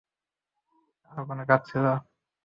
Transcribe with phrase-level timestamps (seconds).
[1.11, 1.85] আর কোনো কাজ ছিল?